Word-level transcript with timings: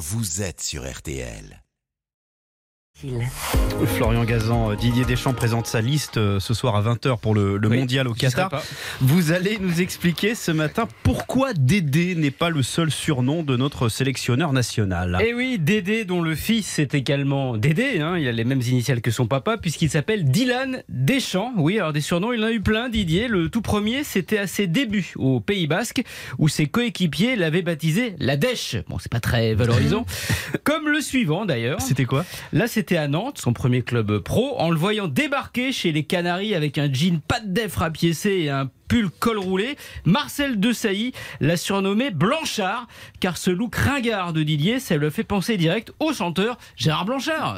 vous 0.00 0.40
êtes 0.40 0.62
sur 0.62 0.90
RTL. 0.90 1.62
Florian 3.96 4.24
Gazan, 4.24 4.72
euh, 4.72 4.76
Didier 4.76 5.04
Deschamps 5.06 5.32
présente 5.32 5.66
sa 5.66 5.80
liste 5.80 6.18
euh, 6.18 6.38
ce 6.38 6.52
soir 6.52 6.76
à 6.76 6.82
20h 6.82 7.18
pour 7.18 7.34
le, 7.34 7.56
le 7.56 7.68
Oui, 7.68 7.78
mondial 7.78 8.06
au 8.06 8.12
Qatar. 8.12 8.50
Vous 9.00 9.32
allez 9.32 9.58
nous 9.58 9.80
expliquer 9.80 10.34
ce 10.34 10.50
matin 10.50 10.86
pourquoi 11.02 11.54
Dédé 11.54 12.14
n'est 12.14 12.30
pas 12.30 12.50
le 12.50 12.62
seul 12.62 12.90
surnom 12.90 13.42
de 13.42 13.56
notre 13.56 13.88
sélectionneur 13.88 14.52
national. 14.52 15.16
Et 15.22 15.28
Eh 15.30 15.34
oui, 15.34 15.58
Dédé, 15.58 16.04
dont 16.04 16.20
le 16.20 16.34
fils 16.34 16.78
est 16.78 16.94
également 16.94 17.56
Dédé, 17.56 18.00
hein, 18.00 18.18
il 18.18 18.28
a 18.28 18.32
les 18.32 18.44
mêmes 18.44 18.60
initiales 18.60 19.00
que 19.00 19.10
son 19.10 19.26
papa, 19.26 19.56
puisqu'il 19.56 19.88
s'appelle 19.88 20.24
Dylan 20.24 20.82
Deschamps. 20.90 21.52
Oui, 21.56 21.78
alors 21.78 21.94
des 21.94 22.02
surnoms, 22.02 22.34
il 22.34 22.44
en 22.44 22.48
a 22.48 22.52
eu 22.52 22.60
plein, 22.60 22.90
Didier. 22.90 23.28
Le 23.28 23.48
tout 23.48 23.62
premier, 23.62 24.04
c'était 24.04 24.38
à 24.38 24.46
ses 24.46 24.66
débuts 24.66 25.14
au 25.16 25.40
Pays 25.40 25.66
Basque, 25.66 26.02
où 26.38 26.48
ses 26.48 26.66
coéquipiers 26.66 27.36
l'avaient 27.36 27.62
baptisé 27.62 28.14
la 28.18 28.36
Dèche. 28.36 28.76
Bon, 28.88 28.98
c'est 28.98 29.10
pas 29.10 29.20
très 29.20 29.54
valorisant. 29.54 30.04
Comme 30.64 30.88
le 30.88 31.00
suivant 31.00 31.46
d'ailleurs. 31.46 31.80
C'était 31.80 32.04
quoi? 32.04 32.26
Là, 32.52 32.66
c'était 32.66 32.89
à 32.96 33.08
Nantes, 33.08 33.38
son 33.38 33.52
premier 33.52 33.82
club 33.82 34.18
pro, 34.18 34.54
en 34.58 34.70
le 34.70 34.76
voyant 34.76 35.08
débarquer 35.08 35.72
chez 35.72 35.92
les 35.92 36.04
Canaries 36.04 36.54
avec 36.54 36.78
un 36.78 36.92
jean 36.92 37.20
pas 37.20 37.40
de 37.40 37.48
def 37.48 37.76
rapiécé 37.76 38.30
et 38.30 38.50
un 38.50 38.70
pull 38.88 39.10
col 39.10 39.38
roulé. 39.38 39.76
Marcel 40.04 40.58
Desailly 40.58 41.12
l'a 41.40 41.56
surnommé 41.56 42.10
Blanchard, 42.10 42.88
car 43.20 43.36
ce 43.36 43.50
look 43.50 43.76
ringard 43.76 44.32
de 44.32 44.42
Didier, 44.42 44.80
ça 44.80 44.96
lui 44.96 45.10
fait 45.10 45.24
penser 45.24 45.56
direct 45.56 45.92
au 46.00 46.12
chanteur 46.12 46.58
Gérard 46.76 47.04
Blanchard. 47.04 47.56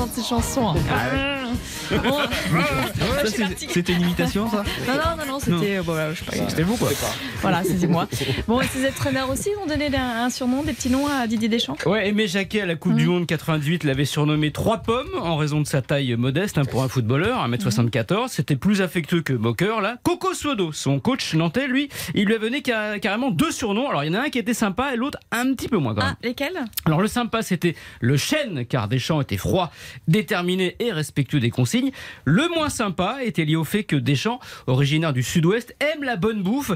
D'entendre 0.00 0.12
ces 0.14 0.22
chansons. 0.22 0.74
C'est- 3.26 3.68
C'était 3.72 3.92
une 3.92 4.02
imitation 4.02 4.48
ça 4.50 4.62
non, 4.86 4.94
non, 4.94 5.16
non, 5.26 5.32
non, 5.32 5.38
c'était. 5.40 5.76
euh, 5.78 5.82
bon, 5.82 5.92
voilà, 5.92 6.12
je 6.14 6.20
sais 6.20 6.24
pas. 6.24 6.48
C'était 6.48 6.62
vous 6.62 6.76
quoi 6.76 6.88
Voilà, 7.42 7.62
c'est 7.64 7.86
moi. 7.86 8.06
Bon, 8.46 8.60
et 8.60 8.66
ces 8.66 8.88
entraîneurs 8.88 9.28
aussi 9.28 9.50
ont 9.62 9.66
donné 9.66 9.94
un, 9.94 10.24
un 10.24 10.30
surnom, 10.30 10.62
des 10.62 10.72
petits 10.72 10.88
noms 10.90 11.06
à 11.08 11.26
Didier 11.26 11.48
Deschamps? 11.48 11.76
Ouais, 11.86 12.08
Aimé 12.08 12.28
Jacquet 12.28 12.60
à 12.62 12.66
la 12.66 12.76
Coupe 12.76 12.94
du 12.94 13.06
Monde 13.06 13.26
98 13.26 13.84
l'avait 13.84 14.04
surnommé 14.04 14.52
Trois 14.52 14.78
Pommes 14.78 15.08
en 15.20 15.36
raison 15.36 15.60
de 15.60 15.66
sa 15.66 15.82
taille 15.82 16.14
modeste 16.16 16.58
hein, 16.58 16.64
pour 16.64 16.82
un 16.84 16.88
footballeur, 16.88 17.46
1m74. 17.48 18.28
C'était 18.28 18.56
plus 18.56 18.80
affectueux 18.82 19.22
que 19.22 19.32
moqueur 19.32 19.80
là. 19.80 19.96
Coco 20.04 20.32
Suodo, 20.32 20.72
son 20.72 21.00
coach 21.00 21.34
nantais, 21.34 21.66
lui, 21.66 21.88
il 22.14 22.26
lui 22.26 22.34
a 22.36 22.38
donné 22.38 22.62
ca- 22.64 22.98
carrément 23.00 23.30
deux 23.30 23.50
surnoms. 23.50 23.88
Alors 23.88 24.04
il 24.04 24.12
y 24.12 24.16
en 24.16 24.20
a 24.20 24.24
un 24.26 24.30
qui 24.30 24.38
était 24.38 24.54
sympa 24.54 24.94
et 24.94 24.96
l'autre 24.96 25.18
un 25.32 25.52
petit 25.54 25.68
peu 25.68 25.78
moins 25.78 25.94
quand 25.94 26.02
même. 26.04 26.14
Ah, 26.14 26.26
lesquels? 26.26 26.58
Alors 26.86 27.00
le 27.00 27.08
sympa 27.08 27.42
c'était 27.42 27.74
le 28.00 28.16
chêne 28.16 28.64
car 28.66 28.88
Deschamps 28.88 29.20
était 29.20 29.36
froid, 29.36 29.70
déterminé 30.08 30.76
et 30.80 30.92
respectueux 30.92 31.40
des 31.40 31.50
consignes. 31.50 31.90
Le 32.24 32.48
moins 32.54 32.68
sympa 32.68 33.18
était 33.24 33.44
lié 33.44 33.56
au 33.56 33.64
fait 33.64 33.84
que 33.84 33.96
Deschamps, 33.96 34.40
originaire 34.66 35.12
du 35.12 35.22
sud-ouest, 35.22 35.74
aime 35.80 36.02
la 36.04 36.16
bonne 36.16 36.42
bouffe 36.42 36.72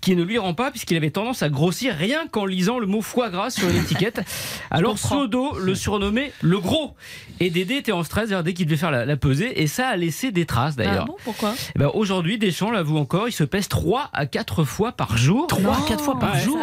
qui 0.00 0.16
ne 0.16 0.22
lui 0.22 0.38
rend 0.38 0.54
pas 0.54 0.70
puisqu'il 0.70 0.96
avait 0.96 1.10
tendance 1.10 1.42
à 1.42 1.48
grossir 1.48 1.94
rien 1.94 2.26
qu'en 2.26 2.44
lisant 2.46 2.78
le 2.78 2.86
mot 2.86 3.02
foie 3.02 3.30
gras 3.30 3.50
sur 3.50 3.68
l'étiquette. 3.68 4.20
Alors. 4.70 4.98
Sodo 4.98 5.58
le 5.58 5.74
surnommait 5.74 6.32
le 6.42 6.58
gros 6.58 6.94
et 7.40 7.50
Dédé 7.50 7.76
était 7.76 7.92
en 7.92 8.02
stress 8.02 8.30
dès 8.30 8.52
qu'il 8.52 8.66
devait 8.66 8.76
faire 8.76 8.90
la, 8.90 9.04
la 9.06 9.16
pesée 9.16 9.62
et 9.62 9.66
ça 9.66 9.88
a 9.88 9.96
laissé 9.96 10.32
des 10.32 10.44
traces 10.44 10.74
Ah 10.78 10.82
d'ailleurs. 10.84 11.04
bon, 11.06 11.16
pourquoi? 11.24 11.54
Eh 11.74 11.78
ben, 11.78 11.90
Aujourd'hui 11.94 12.36
Deschamps 12.38 12.70
l'avoue 12.70 12.98
encore, 12.98 13.28
il 13.28 13.32
se 13.32 13.44
pèse 13.44 13.68
3 13.68 14.10
à 14.12 14.26
4 14.26 14.64
fois 14.64 14.92
par 14.92 15.16
jour. 15.16 15.46
3 15.46 15.72
à 15.76 15.88
4 15.88 16.02
fois 16.04 16.18
par 16.18 16.34
Ouais. 16.34 16.40
jour. 16.40 16.58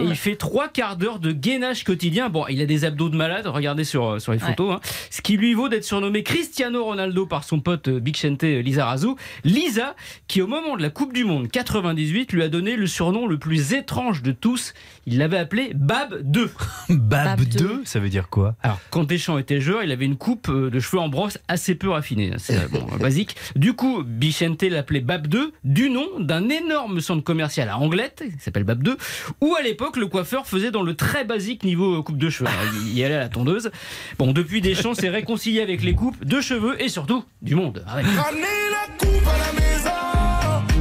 Et 0.00 0.04
il 0.04 0.14
fait 0.14 0.36
trois 0.36 0.68
quarts 0.68 0.96
d'heure 0.96 1.18
de 1.18 1.32
gainage 1.32 1.84
quotidien. 1.84 2.28
Bon, 2.28 2.44
il 2.48 2.60
a 2.60 2.66
des 2.66 2.84
abdos 2.84 3.08
de 3.08 3.16
malade, 3.16 3.46
regardez 3.46 3.84
sur, 3.84 4.20
sur 4.20 4.32
les 4.32 4.38
photos. 4.38 4.74
hein. 4.76 4.80
Ce 5.10 5.20
qui 5.22 5.36
lui 5.40 5.54
vaut 5.54 5.68
d'être 5.68 5.84
surnommé 5.84 6.22
Cristiano 6.22 6.84
Ronaldo 6.84 7.26
par 7.26 7.44
son 7.44 7.60
pote 7.60 7.88
euh, 7.88 7.98
Big 7.98 8.14
Chente 8.16 8.44
euh, 8.44 8.60
Lizarazu. 8.60 9.08
Lisa, 9.44 9.96
qui 10.28 10.42
au 10.42 10.46
moment 10.46 10.76
de 10.76 10.82
la 10.82 10.90
Coupe 10.90 11.12
du 11.12 11.24
Monde 11.24 11.48
98 11.48 12.32
lui 12.32 12.42
a 12.42 12.48
donné 12.48 12.76
le 12.76 12.86
surnom 12.86 13.26
le 13.26 13.38
plus 13.38 13.72
étrange 13.72 14.22
de 14.22 14.32
tous. 14.32 14.74
Il 15.06 15.18
l'avait 15.18 15.38
appelé 15.38 15.72
Bab 15.74 16.20
2. 16.22 16.50
Bab 16.90 17.38
Bab 17.38 17.44
2, 17.44 17.82
ça 17.84 18.00
veut 18.00 18.10
dire 18.10 18.28
quoi? 18.28 18.54
Alors, 18.62 18.78
quand 18.90 19.04
Deschamps 19.04 19.38
était 19.38 19.60
joueur, 19.60 19.82
il 19.82 19.90
avait 19.92 20.04
une 20.04 20.16
coupe 20.16 20.48
euh, 20.50 20.70
de 20.70 20.78
cheveux 20.78 21.00
en 21.00 21.08
brosse 21.08 21.38
assez 21.48 21.74
peu 21.74 21.88
raffinée. 21.88 22.32
hein. 22.32 22.36
C'est 22.38 22.70
bon, 22.70 22.84
basique. 23.00 23.36
Du 23.56 23.72
coup, 23.72 24.02
Bichente 24.04 24.62
l'appelait 24.62 25.00
Bab 25.00 25.26
2, 25.26 25.52
du 25.64 25.88
nom 25.88 26.06
d'un 26.18 26.48
énorme 26.50 27.00
centre 27.00 27.24
commercial 27.24 27.68
à 27.70 27.78
Anglette, 27.78 28.22
qui 28.36 28.44
s'appelle 28.44 28.64
Bab 28.64 28.82
2, 28.82 28.96
où 29.40 29.54
à 29.54 29.62
l'époque, 29.62 29.96
le 29.96 30.06
coiffeur 30.06 30.46
faisait 30.46 30.70
dans 30.70 30.82
le 30.82 30.94
très 30.94 31.24
basique 31.24 31.64
niveau 31.64 32.02
coupe 32.02 32.18
de 32.18 32.28
cheveux. 32.28 32.48
Alors, 32.48 32.74
il 32.86 32.98
y 32.98 33.02
allait 33.04 33.14
à 33.14 33.20
la 33.20 33.28
tondeuse. 33.30 33.70
Bon, 34.18 34.32
depuis, 34.32 34.60
Deschamps 34.60 34.94
s'est 34.94 35.08
réconcilié 35.30 35.60
avec 35.60 35.84
les 35.84 35.94
coupes 35.94 36.24
de 36.24 36.40
cheveux 36.40 36.82
et 36.82 36.88
surtout 36.88 37.22
du 37.40 37.54
monde. 37.54 37.84
Ah. 37.86 38.00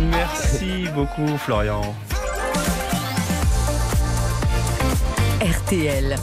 Merci 0.10 0.86
beaucoup 0.96 1.38
Florian. 1.38 1.82
RTL. 5.40 6.16